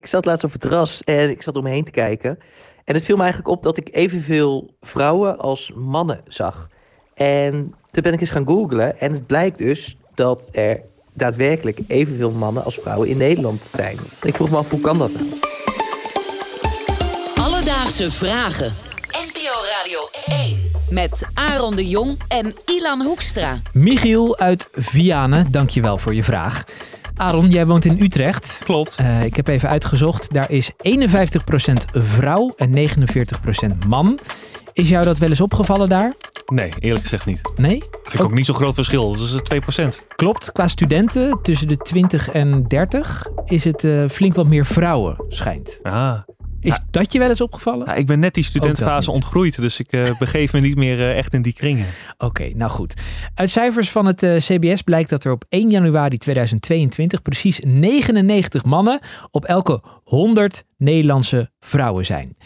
[0.00, 2.38] Ik zat laatst op het terras en ik zat om me heen te kijken.
[2.84, 6.68] En het viel me eigenlijk op dat ik evenveel vrouwen als mannen zag.
[7.14, 10.80] En toen ben ik eens gaan googlen en het blijkt dus dat er
[11.12, 13.98] daadwerkelijk evenveel mannen als vrouwen in Nederland zijn.
[14.22, 15.26] Ik vroeg me af, hoe kan dat nou?
[17.34, 18.74] Alledaagse vragen.
[19.06, 20.08] NPO Radio
[20.44, 20.70] 1.
[20.90, 23.60] Met Aaron de Jong en Ilan Hoekstra.
[23.72, 26.64] Michiel uit Vianen, dankjewel voor je vraag.
[27.20, 28.60] Aaron, jij woont in Utrecht.
[28.64, 28.96] Klopt.
[29.00, 30.32] Uh, ik heb even uitgezocht.
[30.32, 30.76] Daar is 51%
[31.92, 34.18] vrouw en 49% man.
[34.72, 36.14] Is jou dat wel eens opgevallen daar?
[36.46, 37.52] Nee, eerlijk gezegd niet.
[37.56, 37.78] Nee?
[37.80, 39.16] Vind ik ook, ook niet zo'n groot verschil.
[39.16, 40.06] Dat is 2%.
[40.16, 40.52] Klopt.
[40.52, 45.78] Qua studenten tussen de 20 en 30 is het uh, flink wat meer vrouwen, schijnt.
[45.82, 46.18] Ah.
[46.60, 46.82] Is ja.
[46.90, 47.86] dat je wel eens opgevallen?
[47.86, 51.18] Ja, ik ben net die studentfase ontgroeid, dus ik uh, begeef me niet meer uh,
[51.18, 51.86] echt in die kringen.
[52.12, 52.94] Oké, okay, nou goed.
[53.34, 58.64] Uit cijfers van het uh, CBS blijkt dat er op 1 januari 2022 precies 99
[58.64, 62.36] mannen op elke 100 Nederlandse vrouwen zijn.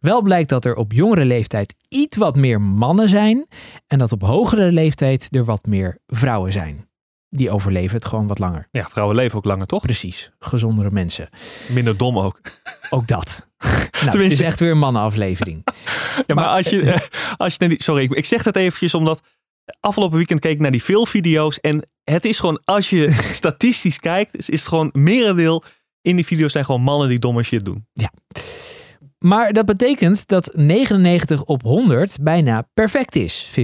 [0.00, 3.46] Wel blijkt dat er op jongere leeftijd iets wat meer mannen zijn
[3.86, 6.86] en dat op hogere leeftijd er wat meer vrouwen zijn.
[7.34, 8.68] Die overleven het gewoon wat langer.
[8.70, 9.82] Ja, vrouwen leven ook langer, toch?
[9.82, 11.28] Precies, gezondere mensen.
[11.68, 12.40] Minder dom ook.
[12.90, 13.46] Ook dat.
[14.04, 15.62] nou, het is echt weer een mannenaflevering.
[16.26, 19.20] ja, maar, maar als je, als je sorry, ik, ik zeg dat eventjes omdat
[19.80, 23.98] afgelopen weekend keek ik naar die veel video's en het is gewoon, als je statistisch
[23.98, 25.62] kijkt, is het gewoon merendeel
[26.02, 27.86] in die video's zijn gewoon mannen die domme shit doen.
[27.92, 28.12] Ja.
[29.18, 33.54] Maar dat betekent dat 99 op 100 bijna perfect is, 50-50.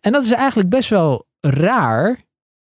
[0.00, 2.24] En dat is eigenlijk best wel raar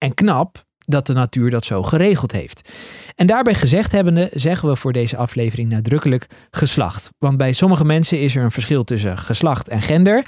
[0.02, 2.72] en knap dat de natuur dat zo geregeld heeft.
[3.14, 7.10] En daarbij gezegd hebbende zeggen we voor deze aflevering nadrukkelijk geslacht.
[7.18, 10.26] Want bij sommige mensen is er een verschil tussen geslacht en gender.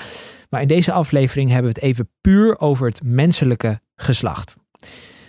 [0.51, 4.57] Maar in deze aflevering hebben we het even puur over het menselijke geslacht.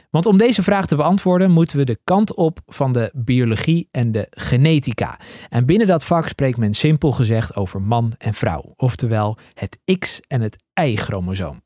[0.10, 4.12] Want om deze vraag te beantwoorden moeten we de kant op van de biologie en
[4.12, 5.20] de genetica.
[5.50, 10.22] En binnen dat vak spreekt men simpel gezegd over man en vrouw, oftewel het X-
[10.28, 11.62] en het Y-chromosoom.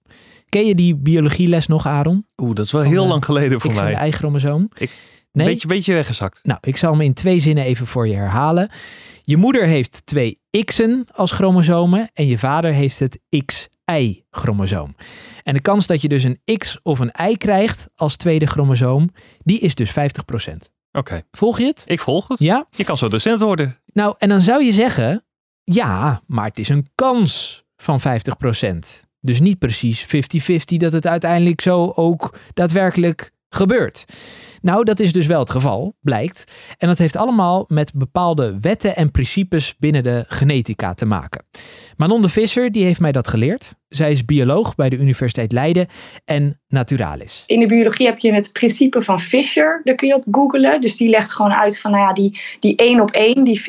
[0.50, 2.26] Ken je die biologieles nog, Aaron?
[2.38, 3.94] Oeh, dat is wel heel lang geleden voor mij.
[3.94, 4.70] en Y-chromosoom.
[4.78, 4.92] Ik,
[5.32, 5.48] nee?
[5.48, 6.40] Beetje, beetje weggezakt.
[6.44, 8.70] Nou, ik zal hem in twee zinnen even voor je herhalen.
[9.22, 14.96] Je moeder heeft twee X'en als chromosomen en je vader heeft het XY-chromosoom.
[15.44, 19.10] En de kans dat je dus een X of een Y krijgt als tweede chromosoom,
[19.44, 19.94] die is dus 50%.
[19.94, 20.58] Oké.
[20.92, 21.24] Okay.
[21.32, 21.84] Volg je het?
[21.86, 22.40] Ik volg het.
[22.40, 22.68] Ja?
[22.70, 23.76] Je kan zo docent worden.
[23.86, 25.26] Nou, en dan zou je zeggen,
[25.64, 29.09] ja, maar het is een kans van 50%.
[29.22, 30.08] Dus niet precies 50-50
[30.78, 34.06] dat het uiteindelijk zo ook daadwerkelijk gebeurt.
[34.62, 36.44] Nou, dat is dus wel het geval, blijkt.
[36.78, 41.46] En dat heeft allemaal met bepaalde wetten en principes binnen de genetica te maken.
[41.98, 43.74] Manon de Visser die heeft mij dat geleerd.
[43.90, 45.88] Zij is bioloog bij de Universiteit Leiden
[46.26, 47.44] en naturalis.
[47.48, 50.82] In de biologie heb je het principe van Fisher, daar kun je op googlen.
[50.82, 53.62] Dus die legt gewoon uit van, nou ja, die, die één op één, die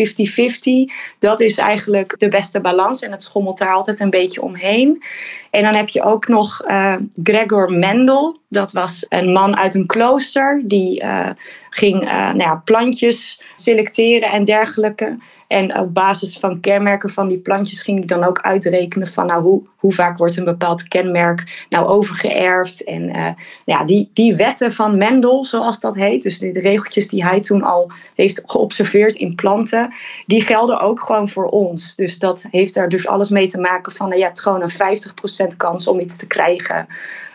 [0.91, 3.03] 50-50, dat is eigenlijk de beste balans.
[3.03, 5.03] En het schommelt daar altijd een beetje omheen.
[5.51, 8.37] En dan heb je ook nog uh, Gregor Mendel.
[8.49, 10.63] Dat was een man uit een klooster.
[10.65, 11.31] Die uh,
[11.71, 15.19] ging uh, nou ja, plantjes selecteren en dergelijke.
[15.47, 19.43] En op basis van kenmerken van die plantjes ging hij dan ook uitrekenen van nou,
[19.43, 22.85] hoe, hoe vaak wordt een bepaald kenmerk nou overgeërfd.
[22.85, 23.29] En uh,
[23.65, 27.63] ja, die, die wetten van Mendel, zoals dat heet, dus de, regeltjes die hij toen
[27.63, 29.95] al heeft geobserveerd in planten,
[30.27, 31.95] die gelden ook gewoon voor ons.
[31.95, 35.53] Dus dat heeft daar dus alles mee te maken van nou, je hebt gewoon een
[35.53, 36.87] 50% kans om iets te krijgen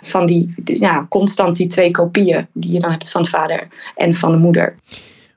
[0.02, 4.14] van die, ja, constant die twee kopieën die je dan hebt van de vader en
[4.14, 4.76] van de moeder.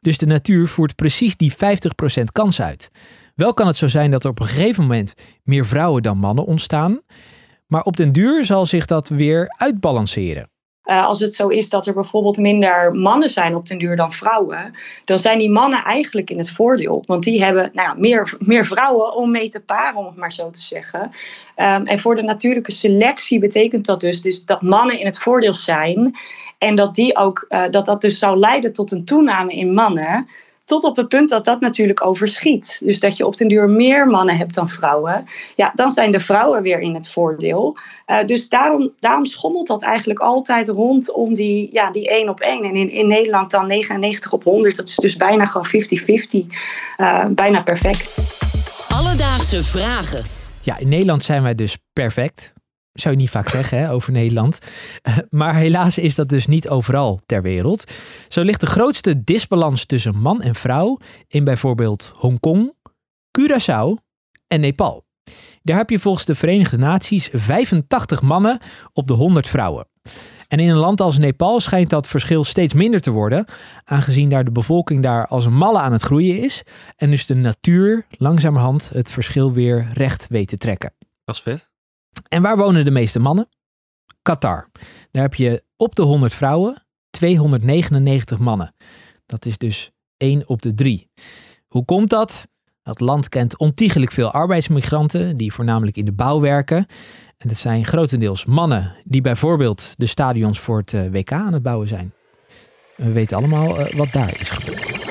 [0.01, 1.55] Dus de natuur voert precies die 50%
[2.33, 2.91] kans uit.
[3.39, 6.45] Wel kan het zo zijn dat er op een gegeven moment meer vrouwen dan mannen
[6.45, 7.01] ontstaan,
[7.67, 10.51] maar op den duur zal zich dat weer uitbalanceren.
[10.85, 14.13] Uh, als het zo is dat er bijvoorbeeld minder mannen zijn op den duur dan
[14.13, 17.03] vrouwen, dan zijn die mannen eigenlijk in het voordeel.
[17.07, 20.33] Want die hebben nou ja, meer, meer vrouwen om mee te paren, om het maar
[20.33, 21.01] zo te zeggen.
[21.57, 25.55] Um, en voor de natuurlijke selectie betekent dat dus, dus dat mannen in het voordeel
[25.55, 26.17] zijn.
[26.59, 30.29] En dat, die ook, uh, dat dat dus zou leiden tot een toename in mannen.
[30.69, 32.81] Tot op het punt dat dat natuurlijk overschiet.
[32.85, 35.25] Dus dat je op den duur meer mannen hebt dan vrouwen.
[35.57, 37.77] Ja, dan zijn de vrouwen weer in het voordeel.
[38.07, 42.65] Uh, dus daarom, daarom schommelt dat eigenlijk altijd rondom die, ja, die 1 op 1.
[42.65, 44.77] En in, in Nederland dan 99 op 100.
[44.77, 46.47] Dat is dus bijna gewoon 50-50.
[46.97, 48.17] Uh, bijna perfect.
[48.89, 50.25] Alledaagse vragen.
[50.61, 52.53] Ja, in Nederland zijn wij dus perfect.
[53.01, 54.59] Zou je niet vaak zeggen hè, over Nederland.
[55.31, 57.93] Maar helaas is dat dus niet overal ter wereld.
[58.29, 60.99] Zo ligt de grootste disbalans tussen man en vrouw
[61.29, 62.75] in bijvoorbeeld Hongkong,
[63.41, 64.05] Curaçao
[64.47, 65.07] en Nepal.
[65.63, 68.59] Daar heb je volgens de Verenigde Naties 85 mannen
[68.93, 69.87] op de 100 vrouwen.
[70.49, 73.45] En in een land als Nepal schijnt dat verschil steeds minder te worden,
[73.85, 76.63] aangezien daar de bevolking daar als een malle aan het groeien is
[76.97, 80.93] en dus de natuur langzamerhand het verschil weer recht weet te trekken.
[81.25, 81.71] Dat is vet.
[82.29, 83.49] En waar wonen de meeste mannen?
[84.23, 84.69] Qatar.
[85.11, 88.75] Daar heb je op de 100 vrouwen 299 mannen.
[89.27, 91.11] Dat is dus 1 op de 3.
[91.67, 92.49] Hoe komt dat?
[92.83, 96.87] Het land kent ontiegelijk veel arbeidsmigranten die voornamelijk in de bouw werken.
[97.37, 101.63] En dat zijn grotendeels mannen die bijvoorbeeld de stadions voor het eh, WK aan het
[101.63, 102.13] bouwen zijn.
[102.97, 105.07] We weten allemaal uh, wat daar is gebeurd.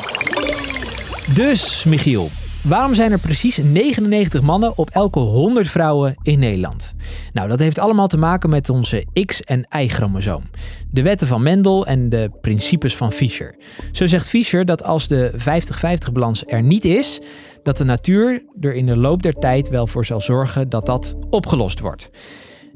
[1.35, 2.29] Dus, Michiel,
[2.63, 6.95] waarom zijn er precies 99 mannen op elke 100 vrouwen in Nederland?
[7.37, 10.43] Nou, dat heeft allemaal te maken met onze X- en Y-chromosoom.
[10.91, 13.55] De wetten van Mendel en de principes van Fischer.
[13.91, 17.21] Zo zegt Fischer dat als de 50-50-balans er niet is,
[17.63, 21.15] dat de natuur er in de loop der tijd wel voor zal zorgen dat dat
[21.29, 22.09] opgelost wordt.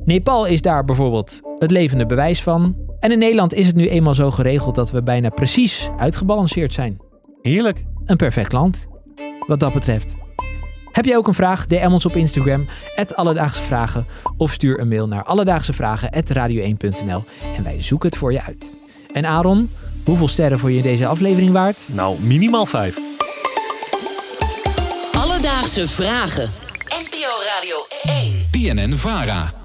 [0.04, 2.76] Nepal is daar bijvoorbeeld het levende bewijs van.
[3.00, 7.02] En in Nederland is het nu eenmaal zo geregeld dat we bijna precies uitgebalanceerd zijn.
[7.42, 7.86] Heerlijk.
[8.06, 8.88] Een perfect land,
[9.48, 10.21] wat dat betreft.
[10.92, 11.66] Heb jij ook een vraag?
[11.66, 12.68] DM ons op Instagram,
[13.16, 14.08] Alledaagse Vragen.
[14.38, 17.24] Of stuur een mail naar alledaagsevragen.radio1.nl
[17.56, 18.74] en wij zoeken het voor je uit.
[19.14, 19.72] En Aaron,
[20.06, 21.78] hoeveel sterren voor je deze aflevering waard?
[21.86, 22.98] Nou, minimaal vijf.
[25.18, 26.50] Alledaagse Vragen.
[26.88, 27.76] NPO Radio
[28.52, 28.52] 1.
[28.52, 29.61] PNN Vara.